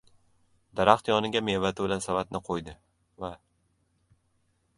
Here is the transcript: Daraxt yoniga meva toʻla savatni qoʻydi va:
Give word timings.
Daraxt 0.79 1.11
yoniga 1.11 1.41
meva 1.49 1.71
toʻla 1.81 1.99
savatni 2.07 2.43
qoʻydi 2.49 2.75
va: 3.27 3.33